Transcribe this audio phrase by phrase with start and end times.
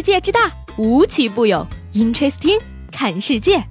[0.00, 1.66] 世界之大，无奇不有。
[1.92, 2.58] Interesting，
[2.90, 3.62] 看世界。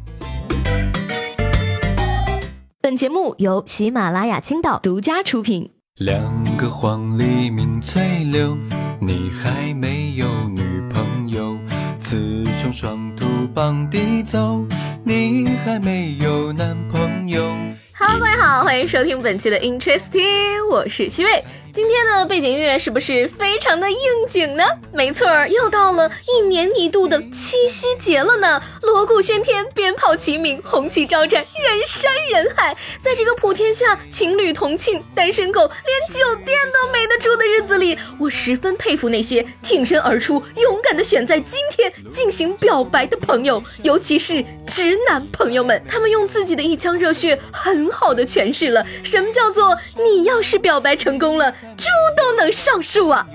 [2.79, 5.71] 本节目由喜马拉雅青岛独家出品。
[5.95, 6.21] 两
[6.55, 8.55] 个黄鹂鸣翠柳，
[9.01, 10.61] 你还没有女
[10.91, 11.57] 朋友。
[11.99, 14.63] 雌雄双兔傍地走，
[15.03, 17.41] 你还没有男朋友。
[17.91, 21.43] Hello，各位好，欢迎收听本期的 Interesting，我是西贝。
[21.79, 24.65] 今天的背景音乐是不是非常的应景呢？
[24.91, 28.61] 没错，又到了一年一度的七夕节了呢。
[28.81, 32.75] 锣鼓喧天，鞭炮齐鸣，红旗招展，人山人海。
[32.97, 45.81] 在这个普天下情侣同庆、单身狗连酒店都没得住的日子里，我十分佩服那些挺身而出、勇敢的选在今天进行表白的朋友，尤其是直男朋友们。
[45.87, 51.55] 他们用自己的一腔热血，很好的诠释了什么叫做你要是表白成功了。
[51.77, 53.25] 猪都能上树啊！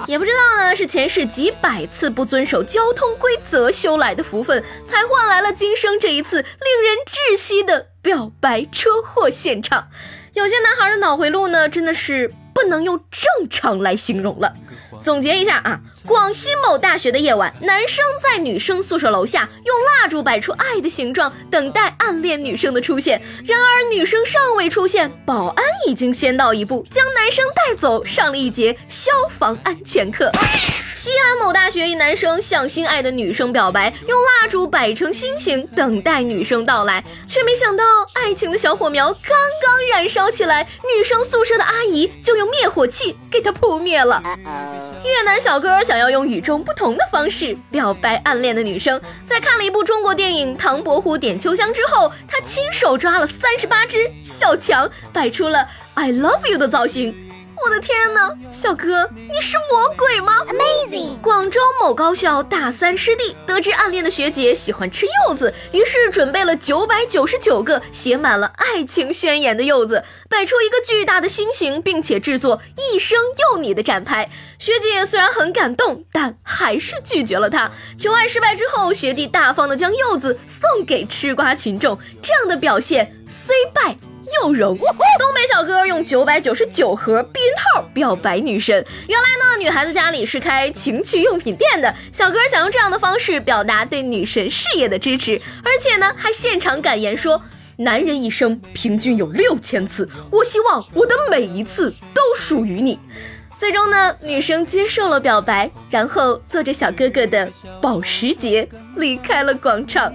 [0.06, 9.88] 也不知道呢，是前世几百次不遵守交通规则修来的福分，才换来了今生这一次令人窒息的表白车祸现场。
[10.36, 14.52] 有些男孩的脑回路呢，真的是不能用正常来形容了。
[15.00, 23.18] 总结一下啊，广西某大学的夜晚，男生在女生宿舍楼下用蜡烛摆出爱的形状，等待暗恋女生的出现。
[23.46, 30.30] 然而女生尚未出现，保安已经先到一步，将男生带走，上了一节消防安全课。
[30.96, 44.22] 西安某大学一男生向心爱的女生表白，用蜡烛摆成心形，等待女生到来，却没想到爱情的小火苗刚刚燃烧起来，女生宿舍的阿姨就用灭火器给他扑灭了。
[45.04, 57.14] 越南小哥想要用与众不同的方式表白暗恋的女生，在看了一部中国电影《唐伯虎点秋香》之后，他亲手抓了三十八只小强，摆出了 I love you 的造型。
[57.64, 61.18] 我的天哪，小哥，你是魔鬼吗？Amazing！
[61.20, 73.18] 广州某高校大三师弟得知暗恋的学姐喜欢吃柚子，于是准备了九百九十九个写满了爱情宣言的柚子，摆出一个巨大的心形，并且制作一生
[73.50, 74.30] 有你的展牌。
[74.58, 77.70] 学姐虽然很感动，但还是拒绝了他。
[77.98, 83.96] 求爱失败之后，学弟大方的将柚子送给吃瓜群众，这样的表现虽败。
[84.42, 88.84] 又荣，东北小哥用九百九十九盒避孕套表白女神。
[89.08, 97.40] 原来呢，女孩子家里是开情趣用品店的，小哥想用这样的方式表达对女神事业的支持，而且呢，还现场感言说
[97.78, 102.98] ：“男人一生平均有六千次，我希望我的每一次都属于你。”
[103.58, 107.48] 最终呢，女生接受了表白，然后坐着小哥哥的
[107.80, 110.12] 保时捷离开了广场。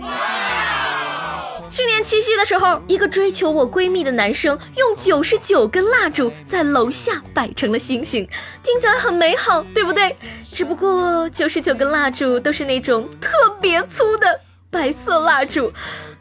[1.71, 8.27] 去年七夕的时候，一个追求我闺蜜的男生用九十九根蜡烛在楼下摆成了星星，
[8.61, 10.13] 听起来很美好，对不对？
[10.43, 13.29] 只不过九十九根蜡烛都是那种特
[13.61, 15.71] 别粗的白色蜡烛，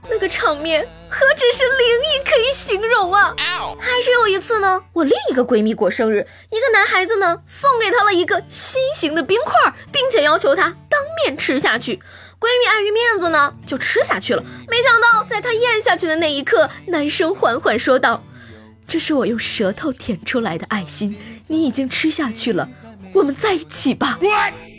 [0.09, 3.35] 那个场面何止是灵异可以形容啊！
[3.81, 12.01] 还是有一次呢，我另一个闺蜜过生日，一个男孩子呢送给她了一个心形的冰块，并且要求她当面吃下去。
[12.41, 14.43] 闺蜜碍于面子呢，就吃下去了。
[14.67, 18.25] 没想到，在她咽下去的那一刻，男生缓缓说道
[18.89, 21.15] ：“这是我用舌头舔出来的爱心，
[21.49, 22.67] 你已经吃下去了，
[23.13, 24.19] 我们在一起吧。”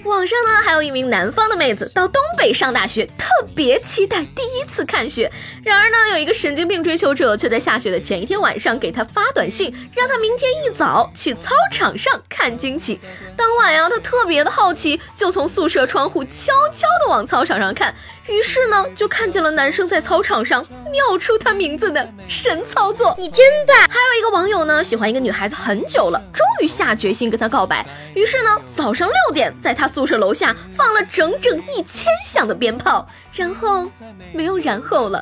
[0.04, 5.32] 网上呢，还有一名南方的妹子到东北上大学，特别期待第一次看雪。
[5.64, 13.00] 然而呢，有一个神经病追求者却在下雪的前一天晚上给她发短信，让她明天一早去操场上看惊喜。
[13.38, 17.94] 当晚呀，她特别的好奇，就从宿舍窗户悄悄的往操场上看，
[18.28, 23.14] 于是呢，就看见了男生在操场上尿出他名字的神操作。
[23.20, 23.78] 你真棒！
[23.88, 27.86] 还有一个网友呢，喜欢一个女孩子很久了，终于下决心跟她告白，
[28.16, 29.91] 于是呢，早上六点在她。
[29.92, 33.92] 宿舍楼下放了整整一千响的鞭炮，然后
[34.34, 35.20] 没有然后了。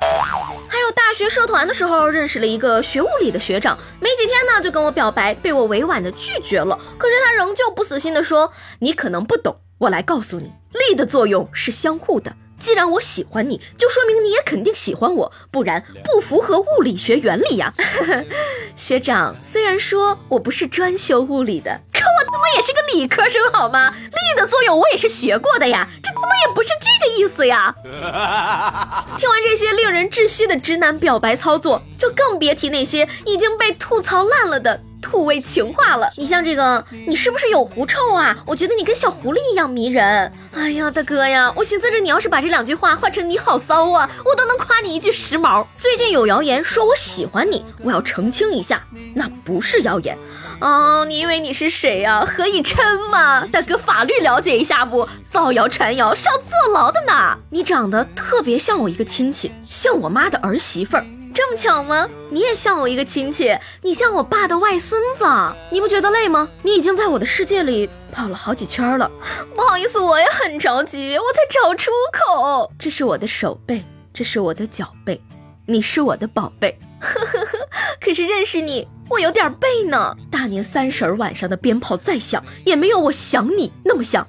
[0.70, 6.78] 还有大学社团的时候认识了一个学物理的学长，没几天呢就跟我表白，被我委婉的拒绝了。
[6.98, 12.36] 可是他仍旧不死心的说：“你可能不懂，我来告诉你，力的作用是相互的。
[12.60, 17.74] 既然我喜欢你，就说明你也肯定喜欢我，不然不符合物理学原理呀。
[18.76, 23.90] ”学长，虽然说我不是专修物理的，可我他妈也是个理科生，好吗？
[23.92, 27.74] 力的作用我也是学过的呀，这他妈也不是这个意思呀！
[29.18, 36.10] 听完这些令人窒息的直男表白操作，就更别提那些已经被吐槽烂了的土味情话了。
[36.18, 38.38] 你像这个，你是不是有狐臭啊？
[38.46, 40.32] 我觉得你跟小狐狸一样迷人。
[40.54, 45.66] 哎呀，大哥呀，我寻思着你要是把这两句话换成你好骚啊，我都能夸你一句时髦。
[45.76, 50.18] 最近有谣言说我喜欢你，我要澄清一下，那不是谣言。
[50.60, 52.26] 哦，你以为你是谁呀？
[52.26, 52.78] 何以琛
[53.10, 53.46] 吗？
[53.46, 55.08] 大哥，法律了解一下不？
[55.30, 57.38] 造谣传谣是要坐牢的呢。
[57.50, 61.06] 你长得特别像我一个亲戚，像我妈的儿媳妇儿。
[61.40, 62.06] 这么巧吗？
[62.30, 65.26] 你也像我一个亲戚，你像我爸的外孙子。
[65.72, 66.50] 你不觉得累吗？
[66.64, 69.10] 你已经在我的世界里跑了好几圈了。
[69.56, 72.70] 不好意思，我也很着急，我在找出口。
[72.78, 73.82] 这是我的手背，
[74.14, 75.22] 这是我的脚背，
[75.66, 76.78] 你是我的宝贝。
[77.00, 77.58] 呵呵呵，
[78.02, 78.86] 可是认识你。
[79.10, 80.14] 我有点背呢。
[80.30, 84.28] 大年三十晚上的鞭炮再响，也没有我想你那么响。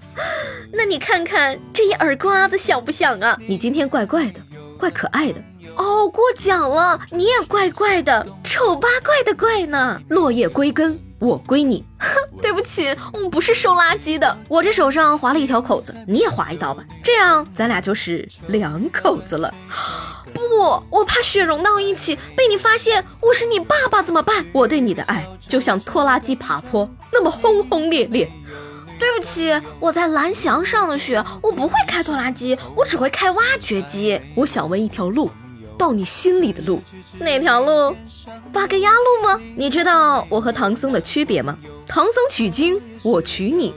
[0.72, 3.36] 那你看看这一耳瓜子响不响啊？
[3.48, 4.40] 你今天怪怪的，
[4.78, 5.42] 怪可爱的。
[5.76, 7.00] 哦，过奖了。
[7.11, 10.00] 你也怪怪的，丑八怪的怪呢。
[10.08, 11.84] 落叶归根，我归你。
[11.99, 12.08] 哼，
[12.40, 14.37] 对不起，我不是收垃圾的。
[14.49, 16.84] 我这手上划了一条口子，你也划一刀吧。
[17.02, 19.52] 这样咱俩就是两口子了。
[20.32, 24.46] 不，我怕血融到一起被你发现我是你爸爸怎么办？
[24.52, 28.31] 我对你的爱就像拖拉机爬坡那么轰轰烈烈。
[28.99, 29.50] 对不起，
[29.81, 34.20] 我在蓝翔上的学，我不会开拖拉机，我只会开挖掘机。
[34.34, 35.31] 我想问一条路，
[35.81, 36.79] 到你心里的路，
[37.19, 37.97] 哪条路？
[38.53, 39.41] 八格鸭路吗？
[39.56, 41.56] 你知道我和唐僧的区别吗？
[41.88, 43.75] 唐僧取经，我取你。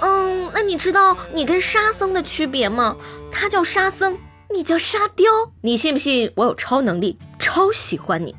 [0.00, 2.96] 嗯，那你知道你跟沙僧的区别吗？
[3.30, 4.18] 他叫沙僧。
[4.50, 7.18] 你叫沙雕，你信不信我有超能力？
[7.38, 8.34] 超喜欢你，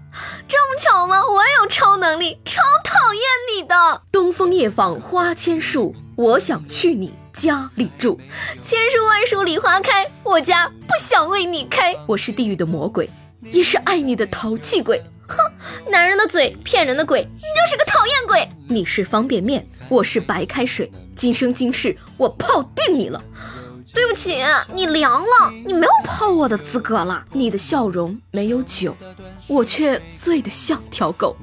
[0.48, 1.22] 这么巧吗？
[1.24, 3.22] 我也有超能力，超讨厌
[3.56, 4.02] 你的。
[4.12, 8.20] 东风夜放花千树，我想去你家里住。
[8.62, 11.96] 千树万树梨花开，我家不想为你开。
[12.06, 13.10] 我是地狱的魔鬼，
[13.42, 15.02] 也是爱你的淘气鬼。
[15.28, 15.38] 哼，
[15.90, 18.48] 男人的嘴骗人的鬼，你就是个讨厌鬼。
[18.70, 23.22] 你是方便面，我是白开水，今生今世我泡定你了。
[23.94, 24.44] 对不起，
[24.74, 27.26] 你凉了，你没有泡我的资格了。
[27.32, 28.96] 你的笑容没有酒，
[29.48, 31.36] 我却醉得像条狗。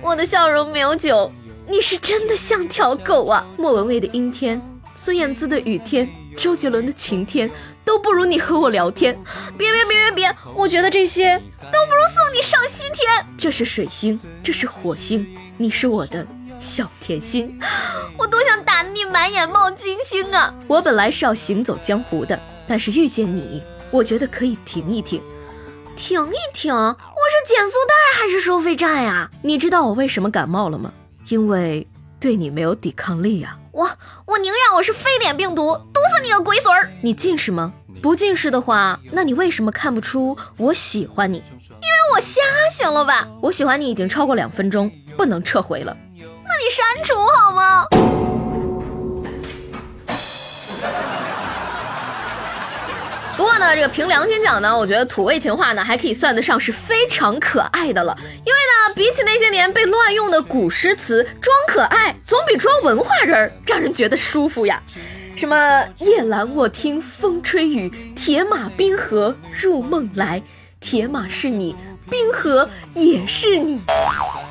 [0.00, 1.30] 我的笑容没有酒，
[1.66, 3.46] 你是真的像条狗啊！
[3.56, 4.60] 莫文蔚的阴天，
[5.04, 7.50] 孙燕姿的雨天，周杰伦的晴天，
[7.84, 9.12] 都不如你和我聊天。
[9.58, 13.26] 别别别别别，我觉得这些都不如送你上西天。
[13.36, 15.26] 这是水星，这是火星，
[15.56, 16.24] 你是我的。
[16.60, 17.58] 小甜心，
[18.16, 20.54] 我多想打你满眼冒金星啊！
[20.68, 22.38] 我本来是要行走江湖的，
[22.68, 23.60] 但是遇见你，
[23.90, 25.20] 我觉得可以停一停，
[25.96, 26.72] 停一停。
[26.72, 29.28] 我是减速带还是收费站呀？
[29.42, 30.92] 你知道我为什么感冒了吗？
[31.28, 31.84] 因为
[32.22, 33.58] 对你没有抵抗力呀！
[33.72, 33.90] 我
[34.26, 36.88] 我宁愿我是非典病毒，毒死你个龟孙儿！
[37.00, 37.72] 你近视吗？
[38.00, 41.38] 不近视的话，那你为什么看不出我喜欢你？
[41.38, 42.40] 因为我瞎，
[42.72, 43.26] 行了吧？
[43.40, 45.96] 我喜欢你已经超过两分钟，不能撤回了。
[46.16, 47.86] 那你删除好吗？
[53.62, 58.16] 呢，这个凭良心讲呢，我觉得土味情话呢还可以算得上是非常可爱的了。
[58.44, 64.82] 因为呢，比起那些年被乱用的古诗词，装可爱总比装文化人让人觉得舒服呀。
[65.36, 65.56] 什么
[65.98, 70.42] 夜阑卧听风吹雨，铁马冰河入梦来，
[70.80, 71.76] 铁马是你。
[72.10, 73.80] 冰河也是你，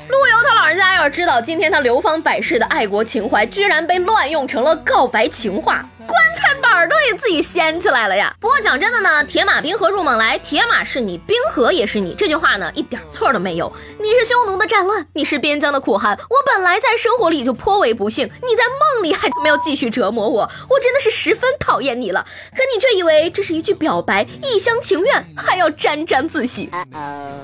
[0.08, 5.88] 陆游他老人家要是知道今天他流芳百世的爱国情怀，居然被乱用成了告白情话。
[6.04, 8.34] 棺材板儿都给自己掀起来了呀！
[8.40, 13.70] 不过讲真的呢，铁马冰河入梦来，铁马是你，冰河也是你，这句话呢一点错都没有。
[14.00, 22.26] 你是匈奴的战乱，你是边疆的苦寒，我本来在生活里就颇为不幸，你在梦里还没有继续折磨我，我真的是十分讨厌你了。
[22.52, 26.70] 可你却以为这是一句表白，一厢情愿，还要沾沾自喜。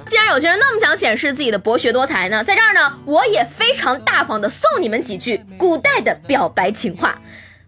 [0.06, 7.20] 既然有些人那么想显示自己的博学多才呢，在这儿呢，我也非常大方的送你们几句古代的表白情话。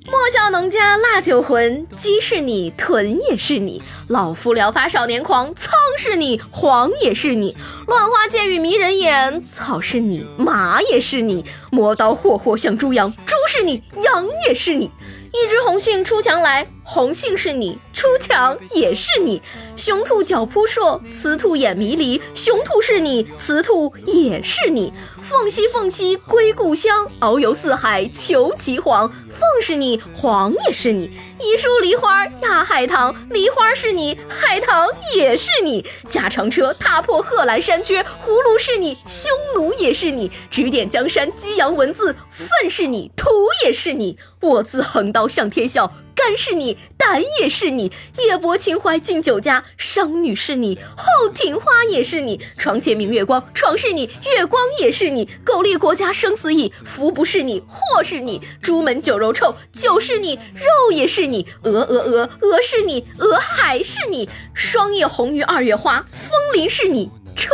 [0.07, 3.83] 莫笑农家腊酒浑，鸡是你，豚也是你。
[4.09, 7.55] 老夫聊发少年狂，苍是你，黄也是你。
[7.87, 11.45] 乱花渐欲迷人眼，草是你，马也是你。
[11.71, 14.91] 磨刀霍霍向猪羊，猪是你，羊也是你。
[15.33, 19.41] 一枝红杏出墙来，红杏是你，出墙也是你。
[19.77, 24.93] 雄兔脚扑朔，雌兔眼迷离，雄兔是你，雌兔也是你。
[25.23, 29.09] 凤兮凤兮归故乡，遨游四海求其凰。
[29.09, 31.13] 凤是你，凰也是你。
[31.39, 35.87] 一树梨花压海棠，梨花是你，海棠也是你。
[36.09, 40.29] 驾长车踏破贺兰山缺，葫芦是你，匈奴也是你。
[40.51, 43.31] 指点江山激扬文字，粪是你，土
[43.65, 44.19] 也是你。
[44.41, 45.93] 我自横刀向天笑。
[46.23, 67.49] 肝是你，胆也是你，夜泊秦淮近酒家，商女是你，后庭花也是你，床前明月光，床是你，月光也是你，苟利国家生死以，福不是你，祸是你，朱门酒肉臭，酒是你，肉也是你，鹅鹅鹅鹅是你，鹅还是你，霜叶红于二月花，风铃是你，车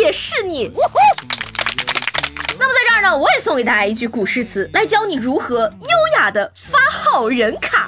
[0.00, 0.72] 也是你。
[2.58, 7.87] 那么在这儿呢，我也送给大家一句古诗词，来教你如何优雅的发好人卡。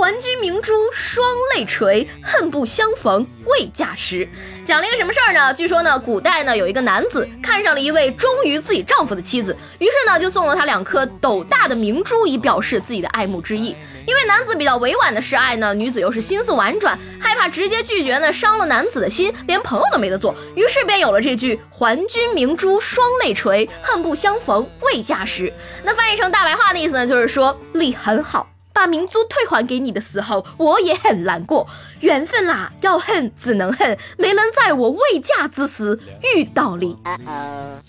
[0.00, 1.22] 还君明珠双
[1.54, 4.26] 泪垂，恨不相逢未嫁时。
[4.64, 5.52] 讲了一个什么事儿呢？
[5.52, 13.76] 据说呢，古代呢有一个男子看上了一位忠于自己丈夫的妻子，于是呢就送了他两颗斗大的明珠，以表示自己的爱慕之意。
[14.06, 25.52] 因为男子比较委婉的示爱呢，女子又是心思婉转，害怕直接拒绝呢伤了男子的心，连朋友都没得做，于是便有了这句“还君明珠双泪垂，恨不相逢未嫁时”。
[25.84, 28.48] 那翻译成大白话的意思呢，就是说力很好。
[28.72, 31.66] 把明珠退还给你的时候，我也很难过。
[32.00, 35.98] 缘分啦，要恨只能恨，没能在我未嫁之时
[36.34, 36.96] 遇到你。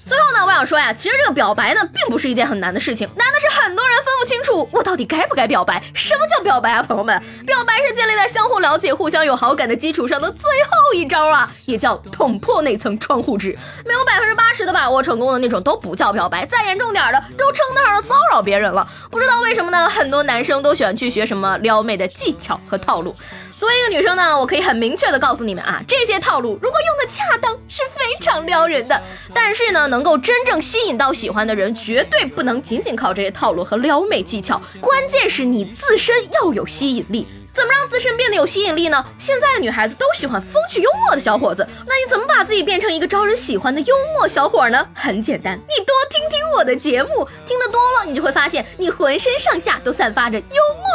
[0.05, 5.81] 最后呢，我想说呀，其实这个表白呢，并不是一件很难的事情，难的是很多人分不清楚我到底该不该表白。
[5.93, 7.21] 什么叫表白啊，朋友们？
[7.45, 13.57] 表白是建立在相互了解、互相有好感的基础上的最后一招啊，也叫捅破那层窗户纸。
[13.85, 18.85] 没有百分之八十的把握成功的那种都不叫表白，再严重点的都称得上是骚扰别人了。
[19.09, 19.89] 不知道为什么呢？
[19.89, 23.13] 很多男生都喜欢去学什么撩妹的技巧和套路。
[23.51, 28.99] 作为一个女生呢，我可以很明确的告诉你们啊，这些套路如果用的恰当是非常撩人的。
[29.31, 37.27] 但是呢，能够真正吸引到喜欢的人，绝对不能仅仅靠这些套路和撩妹技巧，关键是你自身要有吸引力。
[37.53, 39.05] 怎么让自身变得有吸引力呢？
[39.17, 44.87] 现在的女孩子都喜欢风趣幽默的小伙子，那你怎么把自己变成一个招人喜欢的幽默小伙呢？
[44.93, 50.45] 很简单，你多听听我的节目，听得多了，你就会发现你浑身上下都散发着幽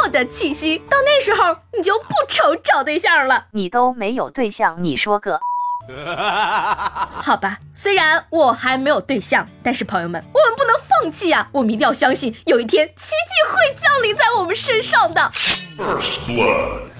[0.01, 0.79] 默的气息。
[0.89, 3.45] 到那时候，你就不愁找对象了。
[3.51, 5.39] 你都没有对象，你说个？
[7.21, 11.47] 好吧，虽然我还没有对象，但是朋友们，我们不能放弃呀！
[11.51, 15.31] 我们一定要相信，有一天奇迹会降临在我们身上的。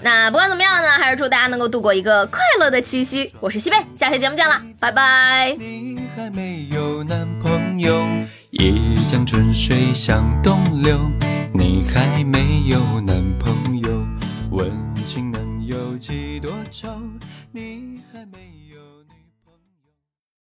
[0.01, 3.33] 那不管怎么样呢，还是祝大家能够度过一个快乐的七夕。
[3.39, 5.55] 我是西贝，下期节目见了，拜拜。
[5.59, 8.01] 你还没有男朋友，
[8.51, 10.97] 一江春水向东流。
[11.53, 14.05] 你还没有男朋友，
[14.51, 14.71] 问
[15.05, 16.87] 情能有几多愁？
[17.51, 17.96] 你。